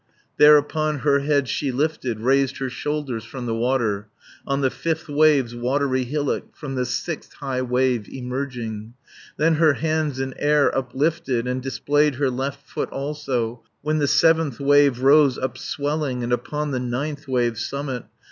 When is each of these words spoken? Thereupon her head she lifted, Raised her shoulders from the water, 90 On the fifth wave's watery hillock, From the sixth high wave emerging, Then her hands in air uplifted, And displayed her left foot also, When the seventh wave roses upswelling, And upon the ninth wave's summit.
Thereupon 0.37 1.01
her 1.01 1.19
head 1.19 1.47
she 1.47 1.71
lifted, 1.71 2.21
Raised 2.21 2.57
her 2.57 2.71
shoulders 2.71 3.23
from 3.23 3.45
the 3.45 3.53
water, 3.53 4.07
90 4.47 4.47
On 4.47 4.61
the 4.61 4.71
fifth 4.71 5.07
wave's 5.07 5.55
watery 5.55 6.05
hillock, 6.05 6.57
From 6.57 6.73
the 6.73 6.87
sixth 6.87 7.33
high 7.33 7.61
wave 7.61 8.09
emerging, 8.09 8.95
Then 9.37 9.53
her 9.57 9.73
hands 9.73 10.19
in 10.19 10.33
air 10.39 10.75
uplifted, 10.75 11.45
And 11.45 11.61
displayed 11.61 12.15
her 12.15 12.31
left 12.31 12.67
foot 12.67 12.89
also, 12.89 13.61
When 13.83 13.99
the 13.99 14.07
seventh 14.07 14.59
wave 14.59 15.01
roses 15.01 15.37
upswelling, 15.37 16.23
And 16.23 16.33
upon 16.33 16.71
the 16.71 16.79
ninth 16.79 17.27
wave's 17.27 17.63
summit. 17.63 18.05